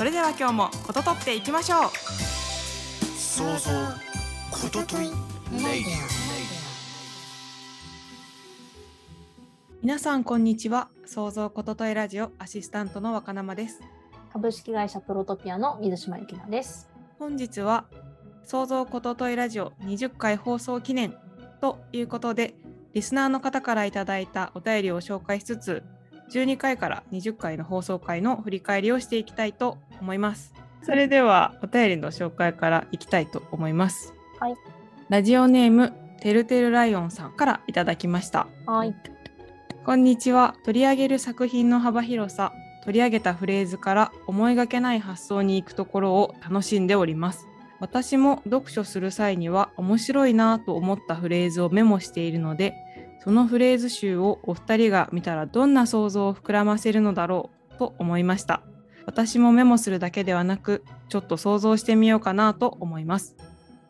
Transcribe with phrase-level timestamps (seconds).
[0.00, 1.90] それでは今日もこととっていきましょう。
[3.18, 3.70] 想像
[4.50, 5.10] こととい
[9.82, 10.88] 皆さんこんにちは。
[11.04, 13.82] 創造こととえラジオアシスタントの若生です。
[14.32, 16.88] 株式会社プロトピアの水島由紀奈です。
[17.18, 17.84] 本日は
[18.42, 21.14] 創造こととえラジオ20回放送記念
[21.60, 22.54] ということで
[22.94, 25.82] リスナーの方からいただいたお便りを紹介しつつ
[26.30, 30.54] 12回から20回の放送回の振り返りをしていきたいと思います。
[30.82, 34.14] それではお便りの紹介からいきたいと思います。
[34.38, 34.54] はい。
[35.08, 38.46] ラジオネームてるてるライオンさんからいただきました。
[38.66, 38.94] はい。
[39.84, 40.54] こんにちは。
[40.64, 42.52] 取り上げる作品の幅広さ
[42.84, 47.46] 取り上げたフレーズから思いがけない発想に行くところを楽しんでおります。
[47.78, 52.74] 私も読書する際には面白いなと思ったフレーズをメモしているので
[53.22, 58.62] そのフレーズ集をお二人が見たらどんな想像を膨らませるのだろうと思いました。
[59.06, 63.36] 私もメモするだけではなくちょっと想像してみようかなと思います。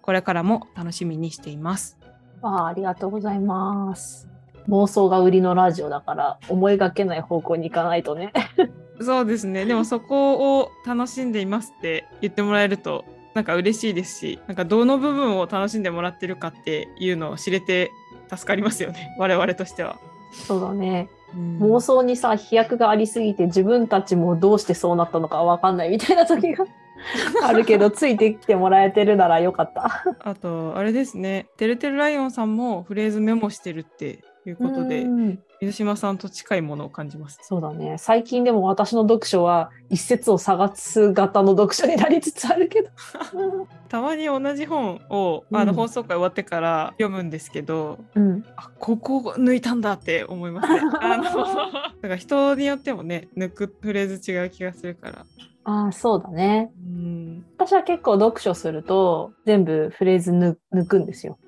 [0.03, 1.99] これからも楽しみにしています。
[2.43, 4.29] あありがとうございます。
[4.69, 8.33] 妄想が売りのラジオだから思いがけない方向に行かないとね。
[9.01, 9.65] そうですね。
[9.65, 17.91] でもそこを楽しんでいますって言ってもらえるとなんか嬉しいですしなんかどの部分を楽しんでもらってるかっていうのを知れて
[18.37, 19.15] 助かりますよね。
[19.19, 19.99] 我々としては。
[20.33, 21.09] そうだね。
[21.35, 21.59] うん。
[21.59, 26.67] 妄想にさ飛躍がありすぎて自分たちもどうしてそうなったのかわかんないみたいな時が
[27.43, 30.05] あるけどついてきてもらえてるならよかった。
[30.21, 31.47] あとあれですね。
[31.57, 37.39] てるてるライオンさんもフレーズメモしてるっていうことでうん水島さんと近いものを感じます。
[37.43, 42.91] そうだね最近でも私の読書は一節を探す型の読書になりつつあるけど。
[43.89, 50.81] たまに同じ本をあのうん放送回終わってから読むんですけど、うん、あここ抜いたんだって思いますね。
[51.01, 55.27] あの だから人によってもね抜くフレーズ違う気がするから。
[55.65, 56.73] ああそうだね。
[56.79, 61.39] うん私は結構読書すると全部フレーズ抜抜くんですよ。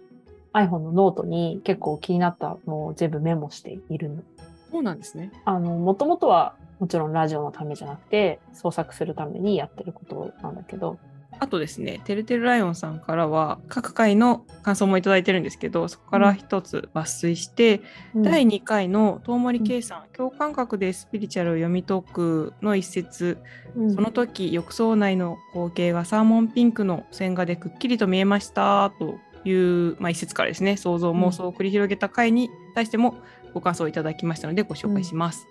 [0.53, 4.23] iPhone のノートに結構気になったのを全部メモしているの。
[4.71, 5.33] そうなんですね。
[5.45, 10.99] あの、もともとはもちろんラジオのためじゃなくて創作するためにやってることなんだけど、
[11.39, 17.81] あとですね、てるてるライオンさんからは各回の感想もいただいてるんですけど、そこから一つ抜粋して、
[18.15, 23.39] 第2回の遠森圭さん、共感覚でスピリチュアルを読み解くの一節、
[23.75, 23.95] うん。
[23.95, 33.17] その時浴槽内の光景がサーモンピンクの線画でくっきりと見えましたという、まあ、一節からですね、想像妄想を繰り広げた回に対しても
[33.55, 35.47] ご感想をいただきましたのでご紹介します。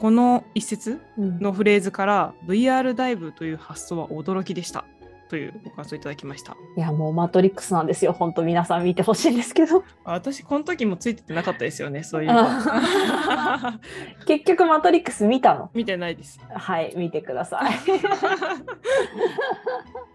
[0.00, 4.84] この一節うんのフレーズから VR ダイブという発想は驚きでした
[5.28, 6.56] というご感想いただきました。
[6.76, 8.12] いやもうマトリックスなんですよ。
[8.12, 9.84] 本当皆さん見てほしいんですけど。
[10.04, 12.42] あ私この時もついててなかったですよね そういうの
[14.26, 15.70] 結局マトリックス見たの？
[15.74, 16.40] 見てないです。
[16.52, 17.72] はい、見てください。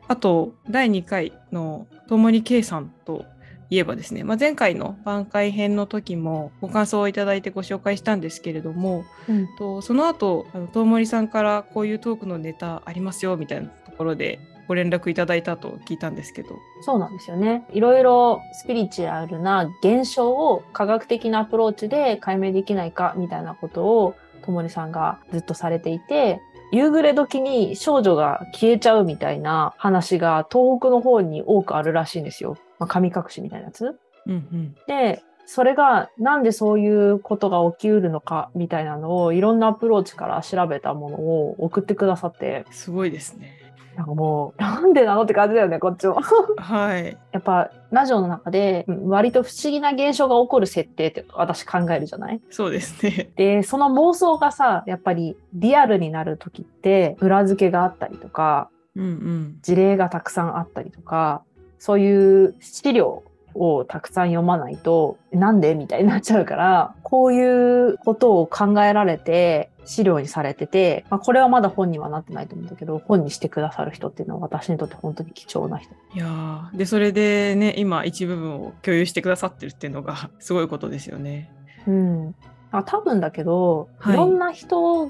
[0.08, 3.26] あと第2回のともりけいさんと
[3.70, 16.50] いえばですね、まあ、前回の挽回編の時もご感想をいただいてご紹介したんですけれどもうんとその後あのともりさんからこういうトークのネタありますよみたいなところでご連絡いただいたと聞いたんですけど
[16.82, 17.66] そうなんですよね。
[17.72, 26.42] いろいろスピリチュアルな現象を科学的なアプローチで解明できないかみたいなことをともりさんがずっとされていて、
[26.72, 32.58] 夕暮れ時に少女が消えちゃうみたいな話が東北の方に多くあるらしいんですよ。
[32.80, 33.98] まあ、神隠しみたいなやつ。
[34.26, 43.67] うんうんで、それがなんでそういうことが起きうるのかみたいなのをいろんなアプローチから調べたものを送ってくださって、すごいですね。
[43.98, 46.22] なんかもう、なんでなのって感じだよね、こっちも。
[46.58, 47.18] はい。
[47.32, 52.40] やっぱラジオの中でうん割と不思議な現象が起こる設定って私考えるじゃない？
[52.52, 53.32] そうですね。
[53.36, 59.58] で、その妄想がさ、やっぱりリアルになる時って裏付けがあったりとか、うんうん。
[59.64, 61.42] 事例がたくさんあったりとか、
[61.80, 63.24] そういう資料
[63.56, 65.74] をたくさん読まないと、なんで？
[65.74, 75.94] みたいになっちゃうから、こういうことを考えられて資料にされてて、まあ、これはまだ本にはなってないと思うんだけど、本にしてくださる人っていうのは私にとって本当に貴重な人。
[76.14, 81.50] いやーでそれでね今一部分を共有してくださってるっていうのが すごいことですよね。
[81.88, 82.36] うん。
[82.72, 85.10] あ多分だけど、はいいろんな人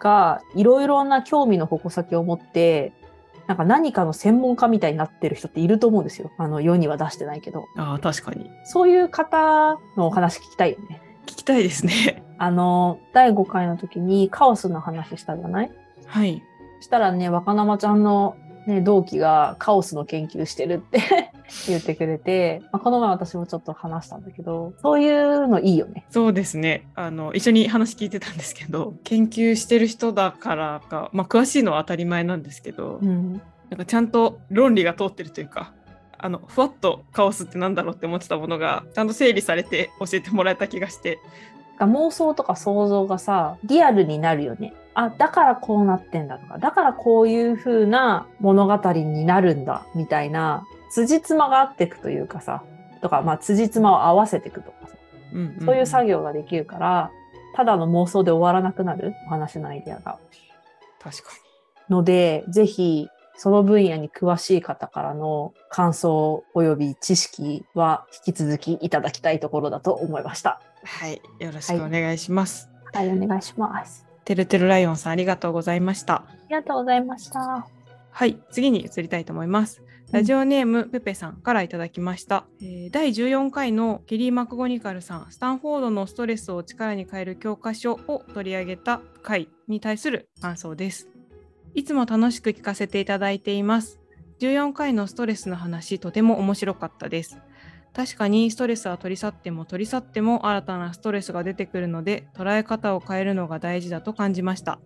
[0.00, 2.92] がいろいろな興味の矛先を持って
[3.46, 6.32] なんか何かの専門家みたいになってる人っていると思うんですよ。
[6.36, 7.66] あの、世には出してないけど。
[7.76, 8.50] ああ、確かに。
[8.64, 11.00] そういう方のお話聞きたいよね。
[11.26, 12.24] 聞きたいですね。
[12.38, 15.70] あの、第5回の時にカオスの話したじゃない？
[16.06, 16.42] はい。
[16.80, 18.36] したらね、若生ちゃんの、
[18.66, 21.00] ね、同期がカオスの研究してるって
[21.68, 26.04] 言ってくれて、まあ、この前私もちょっと話したんだけど、そういうのいいよね。
[26.10, 26.86] そうですね。
[26.94, 33.40] あの、一緒に話聞いてたんですけど、研究してる人だからか、まあ、詳しいのは当たり前なんですけど、うん。
[33.70, 35.72] なんかちゃんと論理が通ってるというか、
[36.18, 41.18] あの、ふわっとカオスってなんだろうって思ってたものが、ちゃんと整理されて教えてもらえた気がして、
[41.84, 44.72] 妄想とか想像がさ、リアルになるよね。
[44.94, 52.62] あ、だからこうなってんだとか、だからこういう風な物語になるんだ、みたいな、辻褄が合っていくというかさ、
[53.02, 54.96] とか、まあ、辻褄を合わせていくとかさ、
[55.34, 57.10] うんんんそういう作業ができるから、
[57.54, 60.18] ただの妄想で終わらなくなるお話のアイデアが。
[61.02, 61.30] 確か
[61.88, 70.60] ので、ぜひ、その分野に詳しい方からの感想及び知識は引き続きいただきたいところだと思いました。
[70.86, 71.06] に。
[71.06, 71.20] はい。
[71.40, 72.70] よろしくお願いします。
[72.92, 74.06] はい、お願いします。
[74.24, 76.14] てるてるライオンさん、ありがとうございました。
[76.14, 77.68] ありがとうございました。
[78.10, 79.82] はい、次に移りたいと思います。
[80.12, 91.08] ラジオネーム、ペペさんからいただきました、えー第14回のケリー・マクゴニカルさん、スタンフォードのストレスを力に変える教科書を取り上げた回に対する感想です。
[91.74, 94.00] いつも楽しく聞かせていただいています。
[94.38, 97.38] 14回のストレスの話、とても面白かったです。
[97.96, 104.78] 確かにストレスは取り去っても取り去っても新たなストレスが出てくるので捉え方を変えるのが大事だと感じました。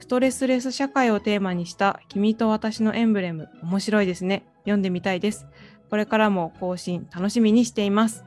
[0.00, 4.44] ストレスレス社会をテーマにした君と私のエンブレム、面白いですね。
[4.64, 5.46] 読んでみたいです。
[5.90, 8.24] これからも更新楽しみにしています。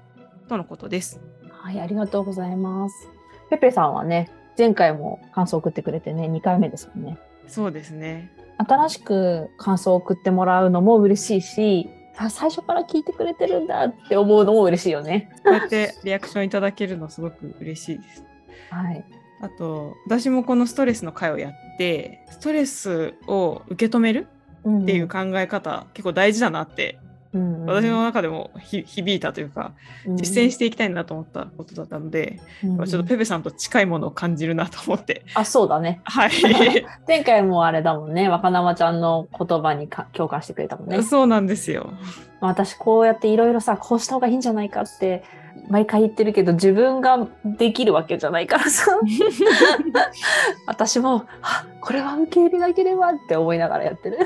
[0.48, 1.20] とのことです。
[1.52, 3.10] はい、ありがとうございます。
[3.50, 7.18] ペペさんはね、前回も感想を送ってくれてね、2回目ですもんね。
[7.48, 8.32] そうですね。
[8.58, 11.90] 新しく感想を送ってもらうのも嬉しいし、
[12.22, 15.32] あ最初から聞いてくれてるんだって思うのも嬉しいよね。
[15.44, 18.24] こうやってリアクションいただけるのすごく嬉しいです。
[18.70, 19.04] はい。
[19.42, 27.00] あと、私もこのストレスの回をやって、ストレスを受け止めるっっていう考え方、結構大事だなって、
[27.32, 29.74] うん、私の中でもひ響いたというか、
[30.08, 35.24] 実践していきたいなと思ったことだったので、うんちょっとペペさんと近いものを感じるなと思って。
[35.36, 36.02] あ、そうだね。
[36.06, 36.32] はい。
[37.08, 38.30] 前回もあれだもんね。
[38.30, 41.04] 若生ちゃんの言葉にか共感してくれたもんね。
[41.04, 41.94] そうなんですよ。
[42.42, 45.24] 私こうやっていろいろさ、こうした方がいいんじゃないかって
[45.68, 48.98] 毎回言ってるけど、自分ができるわけじゃないからさ。
[50.66, 54.18] 私も、あこれは受け入れなければって思いながらやってる。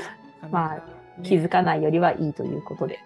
[0.50, 2.98] まあ気づかないよりはいいということで。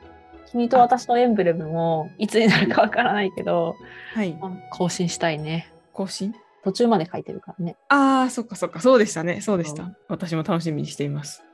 [0.51, 3.77] 君と私のエンブレムもいつになるかわからないけど、
[4.15, 4.39] はい。
[4.71, 5.73] 更新したいね。
[5.93, 6.35] 更新？
[6.65, 7.77] 途中まで書いてるからね。
[7.89, 9.41] ああ、そっかそっか、そうでしたね。
[9.41, 9.85] そうでした。
[9.85, 11.45] うん私も楽しみにしています。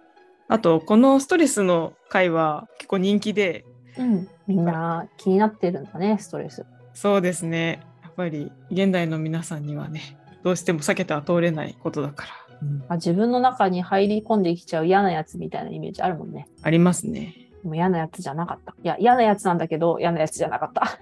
[0.49, 3.65] あと、このストレスの回は結構人気で、
[3.99, 4.29] うん。
[4.47, 6.65] みんな気になってるんだね、ストレス。
[6.93, 7.81] そうですね。
[8.03, 12.31] やっぱり現代の皆さんにはね、どうしても避けては通れないことだから、
[12.89, 16.49] あ自分の中に入り込んできちゃう嫌なやつみたいなイメージあるもんね。
[16.63, 17.35] ありますね。
[17.63, 18.75] でも嫌なやつじゃなかった。
[18.83, 20.83] いや、嫌なやつなんだけど、嫌なやつじゃなかった。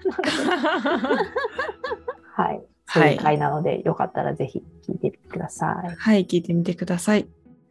[2.34, 2.62] はい。
[2.86, 7.22] そういう回なので、よかったらぜひ聞いてみてくださはい、聞いてみてください。
[7.22, 7.26] い。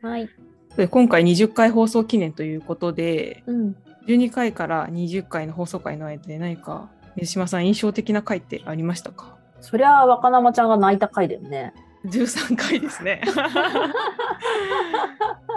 [0.05, 0.29] はい。
[0.75, 3.75] で今回20回放送記念ということで、うん。
[4.07, 9.37] 12回から20回の放送回の間で何か水島さん印象的な回ってありましたか？
[9.61, 11.73] そりゃ、若生ちゃんが泣いた回だよね。
[12.05, 13.21] 13回ですね。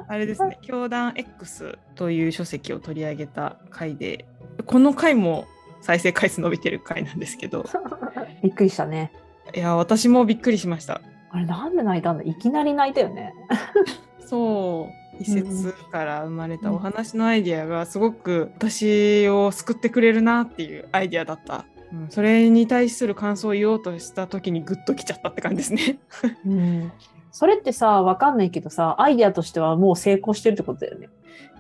[0.09, 4.27] あれですね、教団 X という書籍を取り上げた回で、
[4.67, 5.47] この回も
[5.81, 7.65] 再生回数伸びてる回なんですけど、
[8.43, 9.13] びっくりしたね。
[9.55, 11.01] いや、私もびっくりしました。
[11.31, 12.25] あれ、なんで泣いたんだ？
[12.25, 13.35] いきなり泣いたよね。
[14.21, 21.65] そう、一節から生まれたお話のアイディアがすごく私を救ってくれるなっていうアイディアだった。
[21.95, 25.99] うん、それに対する感想を言おうとした時にグッときちゃったって感じですね。
[26.45, 26.93] うん。
[27.31, 31.09] それってさ、わかんないけどさ、アイデアとしてはもう成功してるってことだよね。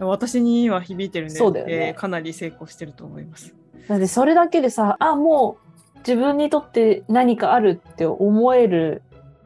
[0.00, 3.54] 私には響いてるんで、そうだよねえーかなり成功してると思います。
[3.88, 5.58] だってそれだけでさ、あ、も
[5.94, 9.02] う自分にとって何かあるって思える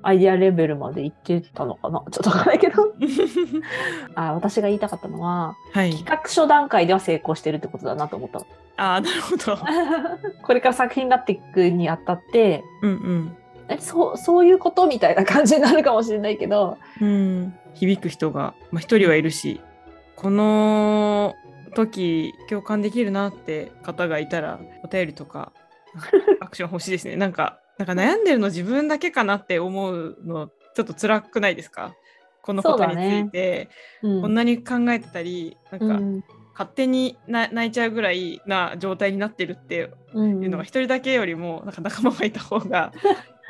[0.08, 2.02] アイデアレベルまでいってたのかな？
[2.10, 2.94] ちょっとわかんないけど。
[4.16, 5.92] あ、私が言いたかったのは、はい。
[5.92, 8.46] 企画書段階では成功してるってことだなと思ったの。
[8.78, 9.58] ああ、なるほど。
[10.42, 13.36] これから作品になっていくにあたって、うん
[13.68, 17.08] えそう、そういうことみたいな感じになるかもしれないけど、うん。
[17.08, 17.10] う
[17.42, 19.60] ん、響く人が、まあ、一人はいるし、
[20.16, 21.34] この
[21.74, 25.52] 時共感できるなって方がいたら、お便りとか、
[26.40, 27.16] アクション欲しいですね。
[27.16, 31.94] なんか、なんか悩んでるの自分だけかなって思うの、ちょっと辛くないですか？
[32.42, 33.68] このことについて、
[34.02, 34.22] うん。
[34.22, 36.24] こんなに考えてたりなんか、うん。
[36.52, 42.92] 勝手にな泣いちゃうぐらいな状態になってるってうんいうのが一人だけよりもなんか仲間がいた方が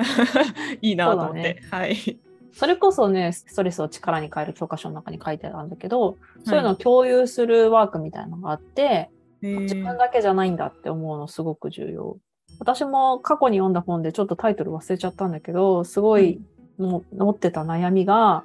[0.82, 2.18] いいなと思って、はい。
[2.52, 12.18] それこそね、ストレスを力に変える教科書の中に書いてあるんだけど、そういうのを共有するワークみたいなのがあって、自分だけじゃないんだって思うのすごく重要。
[12.58, 16.40] 私も過去に読んだ本でちょっとタイトル忘れちゃったんだけど、すごい
[16.78, 18.44] も持ってた悩みが、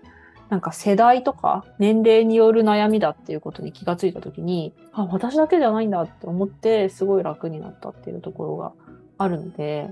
[0.50, 8.74] なんか世代とか年齢による悩みだっていうことに気がついたときに、あ、私だけじゃないんだって思って、すごい楽になったっていうところが
[9.17, 9.89] あるので、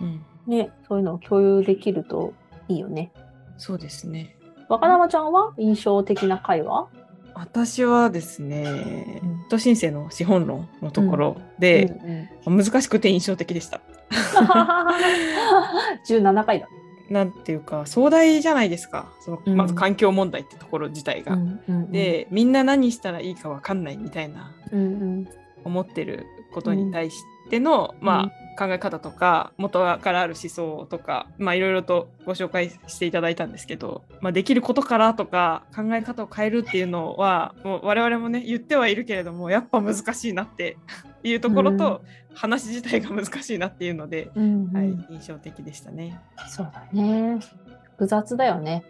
[0.00, 2.34] うんうん、ね、そういうのを共有できると
[2.68, 3.12] いいよね。
[3.58, 4.36] そうですね。
[4.68, 6.88] 若生ちゃんは印象的な回は
[7.34, 13.80] 私はですねうん、都申請の資本論のところで、うんうん難しくて印象的でした。
[16.08, 16.68] 17回だ。
[17.10, 21.34] なんていうか壮大じゃないですかそのうんまず環境問題ってところ自体が。
[21.34, 24.84] うんうんうん、でみんな何したらいいかわかんないみたいなうんう
[25.22, 25.28] ん
[25.64, 27.16] 思ってることに対し
[27.50, 40.76] ての、まあ、考え方とか元からある思想とかまあいろいろとご紹介していただいたんですけど、まあ、できることからとか考え方を変えるっていうのはもう我々もね言ってはいるけれどもやっぱ難しいなって
[41.22, 42.02] いうところと、
[42.34, 46.20] 話自体が難しいなっていうので、うんうんはい、印象的でしたね。
[46.48, 47.40] そうだね。
[47.94, 48.84] 複雑だよね。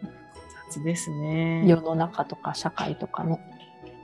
[0.69, 1.65] 雑ですね。
[1.67, 3.41] 世の中とか社会とかね。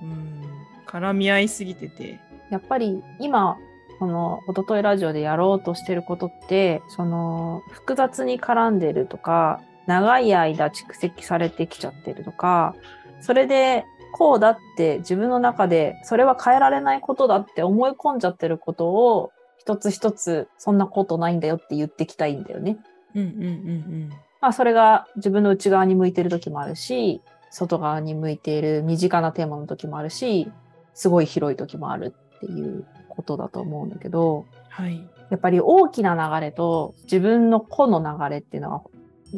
[0.00, 0.42] うん
[0.87, 2.21] 絡み合いすぎてて。
[2.50, 3.57] やっぱり今、
[4.02, 12.75] このおとといラジオでやろうとしてることって、その複雑に絡んでるとか、長い間蓄積されてきちゃってるとか、
[13.21, 22.78] それでこうだって自分の中でそれは変えられないことだって思い込んじゃってることを一つ一つそんなことないんだよって言ってきたいんだよね。
[23.14, 30.50] うんうんうんまあそれが自分の内側に向いてる時もあるし、外側に向いている身近なテーマの時もあるし、
[30.92, 35.07] すごい広い時もあるっていうことだと思うんだけど、はい。
[35.31, 38.83] やっぱり大きな流れと自分の個の流れっていうのは、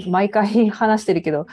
[0.09, 1.47] 毎回話してるけど、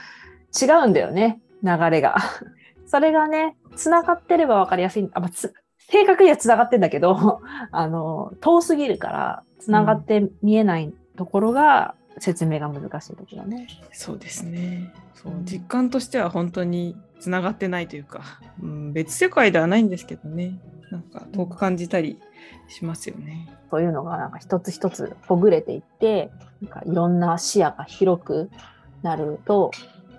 [0.60, 2.18] 違うんだよね、流れが。
[2.86, 5.10] それがね、繋がってれば分かりやすい。
[5.14, 13.68] あまあ、つ正確には繋がってんだけど、 あの、遠すぎるから、繋がって見えないところが、説明が難しいところだね。
[13.94, 14.94] そうですね。
[15.16, 18.22] そううん実感としては本当につながってないというか、
[18.62, 20.60] うん、別世界ではないんですけどね。
[20.92, 22.20] なんか遠く感じたり
[22.68, 23.48] しますよね。
[23.70, 26.30] そういうのがなんか一つ一つほぐれていって、
[26.62, 28.50] なんかいろんな視野が広く
[29.02, 29.72] なると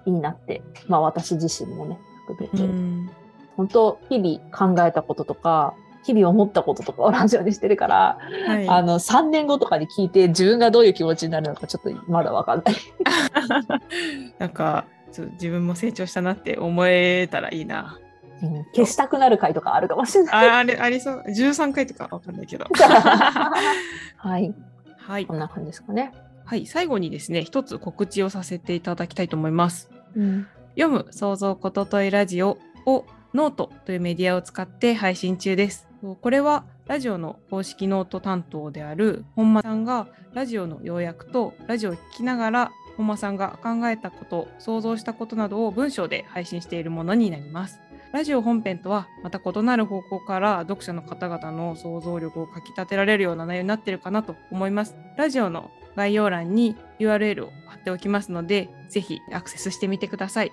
[0.07, 3.11] いいなって、まあ私自身もね、含めて、うん、
[3.57, 5.75] 本当日々考えたこととか、
[6.05, 8.69] 日々思ったこととかをラジオにしてるから、はい。
[8.69, 12.75] あの3年後とかに聞いて自分がどういう気持ちになるのかちょっとまだわかんない。
[14.38, 14.87] なんか
[15.33, 17.99] 自分も成長したなって思えたらいいな。
[18.42, 20.49] うん消したくなる回とかあるかもしれない。
[20.49, 21.25] ああれありそう。
[21.28, 22.66] 13回とかわかんないけど。
[22.75, 24.54] はい。
[24.96, 25.34] はいこ。
[25.34, 26.12] んな感じですかね。
[26.44, 26.66] はい。
[26.66, 29.90] 最後にですね、一つ告知をさせていただきたいと思います。
[30.16, 30.46] うん。
[30.76, 35.88] 読む創造ことといラジオをノートというメディアを使って配信中です。
[36.20, 47.80] これはラジオの公式ノート担当である本間さんがラジオの要約とラジオを聞きながら本間さんが考えたこと、想像したことなどを文章で配信しているものになります。
[48.12, 54.95] ラジオ本編とはまた異なる方向から読者の方々の想像力をかき立てられるような内容になっているかなと思います。
[55.16, 60.52] ラジオの概要欄に URL を貼っておきますので、ぜひアクセスしてみてください。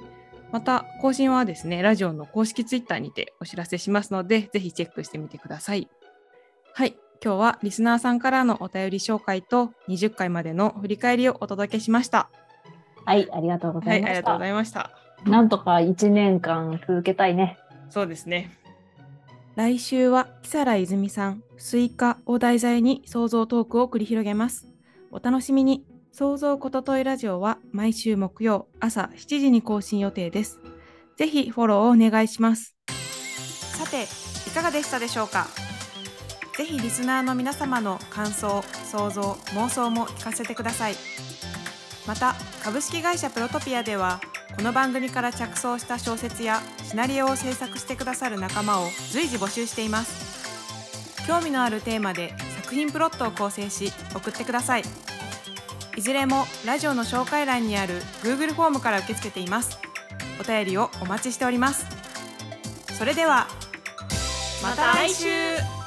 [0.52, 5.90] また、更新はですね、ラジオの公式ツイッターにてお知らせしますので、ぜひチェックしてみてください。
[6.74, 12.30] はい、今日はリスナーさんからのお便り紹介と20回までの振り返りをお届けしました。
[13.06, 14.12] はい、ありがとうござはいい、ました。
[14.12, 15.09] ありがとうございました。
[15.26, 17.58] なんとか1年間続けたいね。
[17.90, 18.52] そうですね。
[19.56, 24.68] 来週は木皿泉さん、スイカを題材に創造トークを繰り広げます。
[25.12, 25.86] お楽しみに。
[26.12, 30.60] 創造ことといラジオは毎週木曜朝7時に更新予定です。
[31.16, 32.76] ぜひフォローをお願いします。
[33.78, 34.04] さて
[34.50, 35.48] いかがでしたでしょうか？
[36.58, 40.96] ぜひリスナーの皆様の感想想像妄想も聞かせてください
[42.06, 44.20] また株式会社プロトピアでは
[44.60, 51.26] この番組から着想した小説やシナリオを制作してくださる仲間を随時募集しています。
[51.26, 54.84] 興味のあるテーマで作品プロットを構成し送ってください。
[55.96, 59.80] いずれもラジオの紹介欄にある Google フォームから受け付けています。
[60.42, 61.86] お便りをお待ちしております。
[62.98, 63.48] それでは
[64.62, 65.79] また来週。